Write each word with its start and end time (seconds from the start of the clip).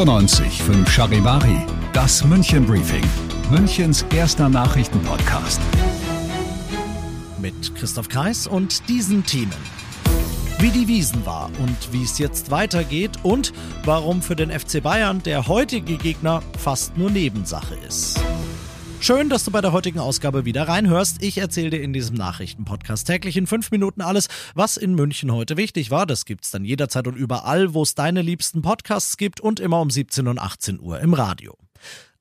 95 0.00 0.62
5 0.62 0.90
Charivari, 0.90 1.58
das 1.92 2.24
München 2.24 2.64
Briefing, 2.64 3.04
Münchens 3.50 4.02
erster 4.14 4.48
Nachrichtenpodcast. 4.48 5.60
Mit 7.38 7.74
Christoph 7.74 8.08
Kreis 8.08 8.46
und 8.46 8.88
diesen 8.88 9.26
Themen. 9.26 9.52
Wie 10.58 10.70
die 10.70 10.88
Wiesen 10.88 11.26
war 11.26 11.50
und 11.58 11.76
wie 11.92 12.02
es 12.02 12.16
jetzt 12.16 12.50
weitergeht 12.50 13.10
und 13.24 13.52
warum 13.84 14.22
für 14.22 14.36
den 14.36 14.50
FC 14.50 14.82
Bayern 14.82 15.22
der 15.22 15.48
heutige 15.48 15.98
Gegner 15.98 16.42
fast 16.56 16.96
nur 16.96 17.10
Nebensache 17.10 17.74
ist. 17.86 18.18
Schön, 19.02 19.30
dass 19.30 19.44
du 19.44 19.50
bei 19.50 19.62
der 19.62 19.72
heutigen 19.72 19.98
Ausgabe 19.98 20.44
wieder 20.44 20.68
reinhörst. 20.68 21.22
Ich 21.22 21.38
erzähle 21.38 21.70
dir 21.70 21.82
in 21.82 21.94
diesem 21.94 22.16
Nachrichtenpodcast 22.16 23.06
täglich 23.06 23.38
in 23.38 23.46
fünf 23.46 23.70
Minuten 23.70 24.02
alles, 24.02 24.28
was 24.54 24.76
in 24.76 24.94
München 24.94 25.32
heute 25.32 25.56
wichtig 25.56 25.90
war. 25.90 26.04
Das 26.04 26.26
gibt's 26.26 26.50
dann 26.50 26.66
jederzeit 26.66 27.06
und 27.06 27.16
überall, 27.16 27.72
wo 27.72 27.82
es 27.82 27.94
deine 27.94 28.20
liebsten 28.20 28.60
Podcasts 28.60 29.16
gibt 29.16 29.40
und 29.40 29.58
immer 29.58 29.80
um 29.80 29.88
17 29.88 30.28
und 30.28 30.38
18 30.38 30.80
Uhr 30.80 31.00
im 31.00 31.14
Radio. 31.14 31.56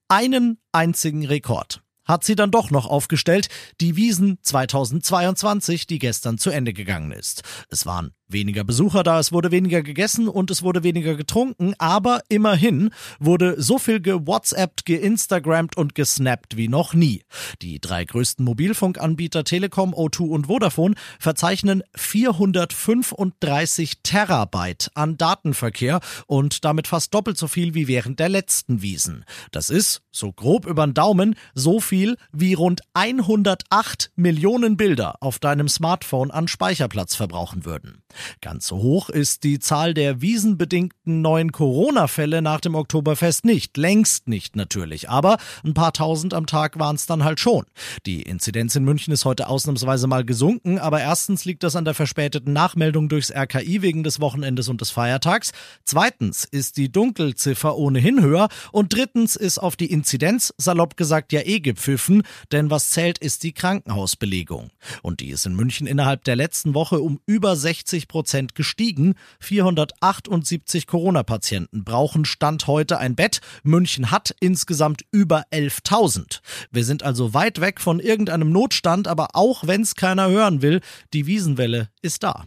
Einen 0.07 0.57
einzigen 0.71 1.25
Rekord 1.25 1.81
hat 2.05 2.23
sie 2.23 2.35
dann 2.35 2.49
doch 2.49 2.71
noch 2.71 2.87
aufgestellt, 2.87 3.49
die 3.81 3.97
Wiesen 3.97 4.39
2022, 4.41 5.85
die 5.85 5.99
gestern 5.99 6.37
zu 6.37 6.49
Ende 6.49 6.71
gegangen 6.71 7.11
ist. 7.11 7.43
Es 7.69 7.85
waren 7.85 8.13
weniger 8.29 8.63
Besucher 8.63 9.03
da, 9.03 9.19
es 9.19 9.31
wurde 9.31 9.51
weniger 9.51 9.81
gegessen 9.81 10.27
und 10.27 10.51
es 10.51 10.63
wurde 10.63 10.83
weniger 10.83 11.15
getrunken, 11.15 11.73
aber 11.77 12.21
immerhin 12.29 12.91
wurde 13.19 13.61
so 13.61 13.77
viel 13.77 13.99
gewhatsappt, 13.99 14.85
geinstagrammt 14.85 15.77
und 15.77 15.95
gesnappt 15.95 16.55
wie 16.55 16.67
noch 16.67 16.93
nie. 16.93 17.23
Die 17.61 17.79
drei 17.79 18.05
größten 18.05 18.45
Mobilfunkanbieter 18.45 19.43
Telekom, 19.43 19.93
O2 19.93 20.29
und 20.29 20.47
Vodafone 20.47 20.95
verzeichnen 21.19 21.83
435 21.95 24.01
Terabyte 24.03 24.91
an 24.93 25.17
Datenverkehr 25.17 25.99
und 26.27 26.65
damit 26.65 26.87
fast 26.87 27.13
doppelt 27.13 27.37
so 27.37 27.47
viel 27.47 27.73
wie 27.73 27.87
während 27.87 28.19
der 28.19 28.29
letzten 28.29 28.81
Wiesen. 28.81 29.25
Das 29.51 29.69
ist, 29.69 30.01
so 30.11 30.31
grob 30.31 30.65
über 30.65 30.85
den 30.85 30.93
Daumen, 30.93 31.35
so 31.53 31.79
viel 31.79 32.17
wie 32.31 32.53
rund 32.53 32.81
108 32.93 34.11
Millionen 34.15 34.77
Bilder 34.77 35.15
auf 35.21 35.39
deinem 35.39 35.67
Smartphone 35.67 36.31
an 36.31 36.47
Speicherplatz 36.47 37.15
verbrauchen 37.15 37.65
würden. 37.65 38.03
Ganz 38.41 38.67
so 38.67 38.77
hoch 38.77 39.09
ist 39.09 39.43
die 39.43 39.59
Zahl 39.59 39.93
der 39.93 40.21
wiesenbedingten 40.21 41.21
neuen 41.21 41.51
Corona-Fälle 41.51 42.41
nach 42.41 42.61
dem 42.61 42.75
Oktoberfest 42.75 43.45
nicht. 43.45 43.77
Längst 43.77 44.27
nicht 44.27 44.55
natürlich. 44.55 45.09
Aber 45.09 45.37
ein 45.63 45.73
paar 45.73 45.93
tausend 45.93 46.33
am 46.33 46.45
Tag 46.45 46.79
waren 46.79 46.95
es 46.95 47.05
dann 47.05 47.23
halt 47.23 47.39
schon. 47.39 47.65
Die 48.05 48.21
Inzidenz 48.21 48.75
in 48.75 48.83
München 48.83 49.13
ist 49.13 49.25
heute 49.25 49.47
ausnahmsweise 49.47 50.07
mal 50.07 50.25
gesunken. 50.25 50.79
Aber 50.79 51.01
erstens 51.01 51.45
liegt 51.45 51.63
das 51.63 51.75
an 51.75 51.85
der 51.85 51.93
verspäteten 51.93 52.53
Nachmeldung 52.53 53.09
durchs 53.09 53.31
RKI 53.31 53.81
wegen 53.81 54.03
des 54.03 54.19
Wochenendes 54.19 54.69
und 54.69 54.81
des 54.81 54.91
Feiertags. 54.91 55.51
Zweitens 55.85 56.45
ist 56.45 56.77
die 56.77 56.91
Dunkelziffer 56.91 57.77
ohnehin 57.77 58.21
höher. 58.21 58.49
Und 58.71 58.93
drittens 58.93 59.35
ist 59.35 59.57
auf 59.59 59.75
die 59.75 59.91
Inzidenz, 59.91 60.53
salopp 60.57 60.97
gesagt, 60.97 61.31
ja 61.31 61.41
eh 61.41 61.59
gepfiffen. 61.59 62.23
Denn 62.51 62.69
was 62.69 62.89
zählt, 62.89 63.17
ist 63.17 63.43
die 63.43 63.53
Krankenhausbelegung. 63.53 64.71
Und 65.01 65.19
die 65.21 65.29
ist 65.29 65.45
in 65.45 65.55
München 65.55 65.87
innerhalb 65.87 66.23
der 66.23 66.35
letzten 66.35 66.73
Woche 66.73 66.99
um 66.99 67.19
über 67.25 67.55
60 67.55 68.07
Prozent 68.09 68.55
gestiegen. 68.55 69.13
478 69.39 70.85
Corona-Patienten 70.85 71.85
brauchen 71.85 72.25
Stand 72.25 72.67
heute 72.67 72.97
ein 72.97 73.15
Bett. 73.15 73.39
München 73.63 74.11
hat 74.11 74.35
insgesamt 74.41 75.05
über 75.11 75.43
11.000. 75.53 76.41
Wir 76.71 76.83
sind 76.83 77.03
also 77.03 77.33
weit 77.33 77.61
weg 77.61 77.79
von 77.79 78.01
irgendeinem 78.01 78.51
Notstand, 78.51 79.07
aber 79.07 79.29
auch 79.35 79.65
wenn 79.65 79.83
es 79.83 79.95
keiner 79.95 80.29
hören 80.29 80.61
will, 80.61 80.81
die 81.13 81.25
Wiesenwelle 81.25 81.87
ist 82.01 82.23
da. 82.23 82.43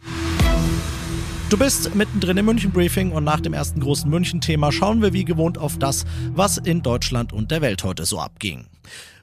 Du 1.53 1.59
bist 1.59 1.95
mittendrin 1.95 2.39
im 2.39 2.47
München 2.47 2.71
Briefing 2.71 3.13
und 3.13 3.25
nach 3.25 3.41
dem 3.41 3.53
ersten 3.53 3.81
großen 3.81 4.09
München-Thema 4.09 4.73
schauen 4.73 5.03
wir 5.03 5.13
wie 5.13 5.27
gewohnt 5.27 5.59
auf 5.59 5.79
das, 5.79 6.07
was 6.33 6.57
in 6.57 6.83
Deutschland 6.83 7.35
und 7.35 7.51
der 7.51 7.61
Welt 7.61 7.85
heute 7.85 8.07
so 8.07 8.19
abging. 8.19 8.67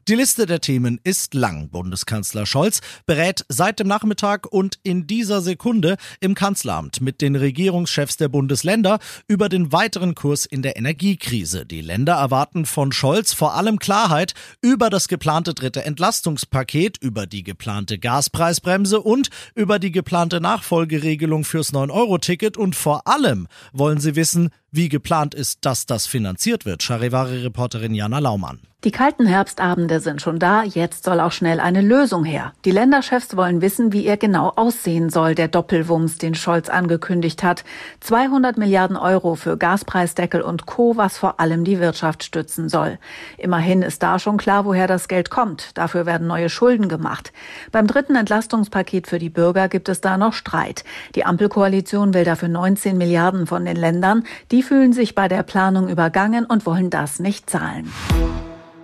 Die 0.09 0.15
Liste 0.15 0.47
der 0.47 0.59
Themen 0.59 0.99
ist 1.03 1.35
lang. 1.35 1.69
Bundeskanzler 1.69 2.47
Scholz 2.47 2.81
berät 3.05 3.45
seit 3.47 3.79
dem 3.79 3.87
Nachmittag 3.87 4.51
und 4.51 4.79
in 4.81 5.05
dieser 5.05 5.39
Sekunde 5.39 5.97
im 6.19 6.33
Kanzleramt 6.33 6.99
mit 6.99 7.21
den 7.21 7.35
Regierungschefs 7.35 8.17
der 8.17 8.27
Bundesländer 8.27 8.97
über 9.27 9.49
den 9.49 9.71
weiteren 9.71 10.15
Kurs 10.15 10.47
in 10.47 10.63
der 10.63 10.77
Energiekrise. 10.77 11.63
Die 11.63 11.81
Länder 11.81 12.15
erwarten 12.15 12.65
von 12.65 12.91
Scholz 12.91 13.33
vor 13.33 13.53
allem 13.53 13.77
Klarheit 13.77 14.33
über 14.63 14.89
das 14.89 15.09
geplante 15.09 15.53
dritte 15.53 15.85
Entlastungspaket, 15.85 16.97
über 16.99 17.27
die 17.27 17.43
geplante 17.43 17.99
Gaspreisbremse 17.99 19.01
und 19.01 19.29
über 19.53 19.77
die 19.77 19.91
geplante 19.91 20.41
Nachfolgeregelung 20.41 21.43
fürs 21.43 21.71
9-Euro-Ticket 21.71 22.57
und 22.57 22.75
vor 22.75 23.07
allem 23.07 23.47
wollen 23.73 23.99
sie 23.99 24.15
wissen, 24.15 24.49
wie 24.71 24.89
geplant 24.89 25.33
ist, 25.33 25.65
dass 25.65 25.85
das 25.85 26.07
finanziert 26.07 26.65
wird. 26.65 26.83
Charivari-Reporterin 26.83 27.93
Jana 27.93 28.19
Laumann. 28.19 28.59
Die 28.85 28.91
kalten 28.91 29.25
Herbstabende 29.25 29.99
sind 29.99 30.21
schon 30.21 30.39
da, 30.39 30.63
jetzt 30.63 31.03
soll 31.03 31.19
auch 31.19 31.33
schnell 31.33 31.59
eine 31.59 31.81
Lösung 31.81 32.23
her. 32.23 32.53
Die 32.63 32.71
Länderchefs 32.71 33.35
wollen 33.35 33.61
wissen, 33.61 33.91
wie 33.91 34.05
er 34.05 34.15
genau 34.15 34.53
aussehen 34.55 35.09
soll, 35.09 35.35
der 35.35 35.49
Doppelwumms, 35.49 36.17
den 36.17 36.33
Scholz 36.33 36.69
angekündigt 36.69 37.43
hat. 37.43 37.65
200 37.99 38.57
Milliarden 38.57 38.95
Euro 38.95 39.35
für 39.35 39.57
Gaspreisdeckel 39.57 40.41
und 40.41 40.65
Co., 40.65 40.95
was 40.95 41.17
vor 41.17 41.41
allem 41.41 41.65
die 41.65 41.81
Wirtschaft 41.81 42.23
stützen 42.23 42.69
soll. 42.69 42.99
Immerhin 43.37 43.81
ist 43.81 44.01
da 44.01 44.17
schon 44.17 44.37
klar, 44.37 44.63
woher 44.63 44.87
das 44.87 45.09
Geld 45.09 45.29
kommt. 45.29 45.77
Dafür 45.77 46.05
werden 46.05 46.27
neue 46.27 46.47
Schulden 46.47 46.87
gemacht. 46.87 47.33
Beim 47.73 47.85
dritten 47.85 48.15
Entlastungspaket 48.15 49.07
für 49.07 49.19
die 49.19 49.29
Bürger 49.29 49.67
gibt 49.67 49.89
es 49.89 49.99
da 49.99 50.17
noch 50.17 50.31
Streit. 50.31 50.85
Die 51.15 51.25
Ampelkoalition 51.25 52.13
will 52.13 52.23
dafür 52.23 52.47
19 52.47 52.97
Milliarden 52.97 53.45
von 53.45 53.65
den 53.65 53.75
Ländern. 53.75 54.23
Die 54.51 54.58
fühlen 54.63 54.93
sich 54.93 55.15
bei 55.15 55.27
der 55.27 55.43
Planung 55.43 55.89
übergangen 55.89 56.45
und 56.45 56.65
wollen 56.65 56.89
das 56.89 57.19
nicht 57.19 57.49
zahlen. 57.49 57.89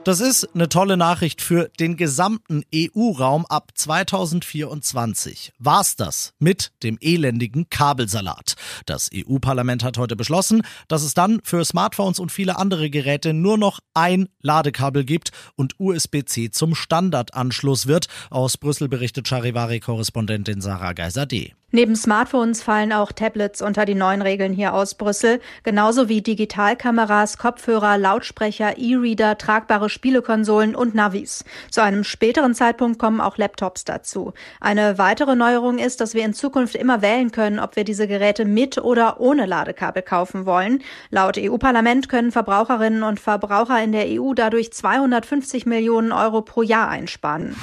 Das 0.06 0.20
ist 0.20 0.48
eine 0.54 0.70
tolle 0.70 0.98
Nachricht 0.98 1.42
für 1.42 1.72
den 1.80 1.98
gesamten 1.98 2.62
EU-Raum 2.72 3.48
ab 3.48 3.72
2024. 3.74 5.52
War's 5.58 5.96
das 5.96 6.36
mit 6.38 6.74
dem 6.84 7.00
elendigen 7.02 7.72
Kabelsalat. 7.72 8.54
Das 8.86 9.10
EU-Parlament 9.12 9.84
hat 9.84 9.98
heute 9.98 10.16
beschlossen, 10.16 10.62
dass 10.88 11.02
es 11.02 11.16
dann 11.16 11.40
für 11.44 11.66
Smartphones 11.66 12.20
und 12.20 12.32
viele 12.32 12.60
andere 12.60 12.92
Geräte 12.92 13.34
nur 13.34 13.58
noch 13.58 13.80
ein 13.96 14.30
Ladekabel 14.44 15.06
gibt 15.06 15.32
und 15.56 15.74
USB-C 15.80 16.52
zum 16.52 16.76
Standardanschluss 16.76 17.88
wird. 17.88 18.06
Aus 18.30 18.58
Brüssel 18.58 18.88
berichtet 18.88 19.28
Charivari-Korrespondentin 19.28 20.62
Sarah 20.62 20.94
Geiser-D. 20.94 21.56
Neben 21.76 21.98
Smartphones 21.98 22.64
fallen 22.64 22.94
auch 22.94 23.12
Tablets 23.12 23.62
unter 23.62 23.84
die 23.84 23.96
neuen 23.96 24.22
Regeln 24.22 24.54
hier 24.54 24.74
aus 24.74 24.96
Brüssel, 24.96 25.42
genauso 25.64 26.08
wie 26.08 26.22
Digitalkameras, 26.22 27.38
Kopfhörer, 27.38 27.98
Lautsprecher, 27.98 28.78
E-Reader, 28.78 29.38
tragbare 29.38 29.90
Spielekonsolen 29.90 30.74
und 30.74 30.96
Navis. 30.96 31.44
Zu 31.70 31.84
einem 31.84 32.06
späteren 32.06 32.56
Zeitpunkt 32.56 32.98
kommen 32.98 33.20
auch 33.20 33.38
Laptops 33.38 33.84
dazu. 33.84 34.32
Eine 34.62 34.98
weitere 34.98 35.36
Neuerung 35.36 35.78
ist, 35.78 36.00
dass 36.00 36.14
wir 36.14 36.24
in 36.24 36.34
Zukunft 36.34 36.76
immer 36.76 37.02
wählen 37.02 37.34
können, 37.34 37.60
ob 37.60 37.76
wir 37.76 37.84
diese 37.84 38.08
Geräte 38.08 38.46
mit 38.46 38.78
oder 38.78 39.20
ohne 39.20 39.46
Ladekabel 39.46 40.02
kaufen 40.02 40.46
wollen. 40.46 40.82
Laut 41.10 41.38
EU-Parlament 41.38 42.08
können 42.08 42.32
Verbraucherinnen 42.32 43.04
und 43.04 43.20
Verbraucher 43.20 43.84
in 43.84 43.92
der 43.92 44.06
EU 44.08 44.34
dadurch 44.34 44.72
250 44.72 45.66
Millionen 45.66 46.14
Euro 46.14 46.42
pro 46.42 46.62
Jahr 46.62 46.88
einsparen. 46.88 47.54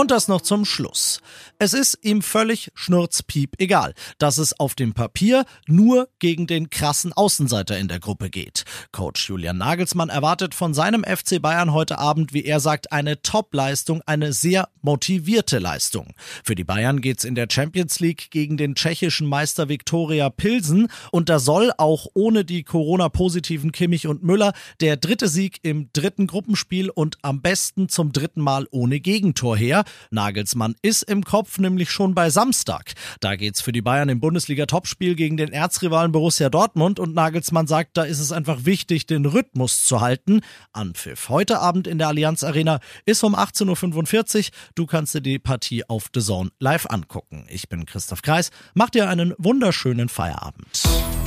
Und 0.00 0.10
das 0.10 0.28
noch 0.28 0.40
zum 0.40 0.64
Schluss. 0.64 1.20
Es 1.58 1.74
ist 1.74 1.98
ihm 2.00 2.22
völlig 2.22 2.70
schnurzpiep 2.74 3.56
egal, 3.58 3.92
dass 4.16 4.38
es 4.38 4.58
auf 4.58 4.74
dem 4.74 4.94
Papier 4.94 5.44
nur 5.66 6.08
gegen 6.20 6.46
den 6.46 6.70
krassen 6.70 7.12
Außenseiter 7.12 7.76
in 7.76 7.86
der 7.86 8.00
Gruppe 8.00 8.30
geht. 8.30 8.64
Coach 8.92 9.28
Julian 9.28 9.58
Nagelsmann 9.58 10.08
erwartet 10.08 10.54
von 10.54 10.72
seinem 10.72 11.04
FC 11.04 11.42
Bayern 11.42 11.74
heute 11.74 11.98
Abend, 11.98 12.32
wie 12.32 12.46
er 12.46 12.60
sagt, 12.60 12.92
eine 12.92 13.20
Top-Leistung, 13.20 14.00
eine 14.06 14.32
sehr 14.32 14.70
motivierte 14.80 15.58
Leistung. 15.58 16.14
Für 16.42 16.54
die 16.54 16.64
Bayern 16.64 17.02
geht's 17.02 17.24
in 17.24 17.34
der 17.34 17.48
Champions 17.50 18.00
League 18.00 18.30
gegen 18.30 18.56
den 18.56 18.76
tschechischen 18.76 19.28
Meister 19.28 19.68
Viktoria 19.68 20.30
Pilsen 20.30 20.88
und 21.12 21.28
da 21.28 21.38
soll 21.38 21.72
auch 21.76 22.06
ohne 22.14 22.46
die 22.46 22.64
Corona-positiven 22.64 23.70
Kimmich 23.70 24.06
und 24.06 24.22
Müller 24.22 24.54
der 24.80 24.96
dritte 24.96 25.28
Sieg 25.28 25.58
im 25.62 25.90
dritten 25.92 26.26
Gruppenspiel 26.26 26.88
und 26.88 27.18
am 27.20 27.42
besten 27.42 27.90
zum 27.90 28.12
dritten 28.12 28.40
Mal 28.40 28.66
ohne 28.70 28.98
Gegentor 29.00 29.58
her. 29.58 29.84
Nagelsmann 30.10 30.74
ist 30.82 31.02
im 31.02 31.24
Kopf 31.24 31.58
nämlich 31.58 31.90
schon 31.90 32.14
bei 32.14 32.30
Samstag. 32.30 32.92
Da 33.20 33.36
geht's 33.36 33.60
für 33.60 33.72
die 33.72 33.82
Bayern 33.82 34.08
im 34.08 34.20
Bundesliga-Topspiel 34.20 35.14
gegen 35.14 35.36
den 35.36 35.52
Erzrivalen 35.52 36.12
Borussia 36.12 36.48
Dortmund 36.48 36.98
und 36.98 37.14
Nagelsmann 37.14 37.66
sagt, 37.66 37.96
da 37.96 38.02
ist 38.02 38.20
es 38.20 38.32
einfach 38.32 38.64
wichtig, 38.64 39.06
den 39.06 39.26
Rhythmus 39.26 39.84
zu 39.84 40.00
halten. 40.00 40.40
Anpfiff 40.72 41.28
heute 41.28 41.60
Abend 41.60 41.86
in 41.86 41.98
der 41.98 42.08
Allianz 42.08 42.44
Arena 42.44 42.80
ist 43.06 43.22
um 43.24 43.34
18.45 43.34 44.38
Uhr. 44.38 44.44
Du 44.74 44.86
kannst 44.86 45.14
dir 45.14 45.20
die 45.20 45.38
Partie 45.38 45.88
auf 45.88 46.10
The 46.14 46.20
Zone 46.20 46.50
live 46.58 46.86
angucken. 46.88 47.46
Ich 47.48 47.68
bin 47.68 47.86
Christoph 47.86 48.22
Kreis. 48.22 48.50
Mach 48.74 48.90
dir 48.90 49.08
einen 49.08 49.34
wunderschönen 49.38 50.08
Feierabend. 50.08 50.82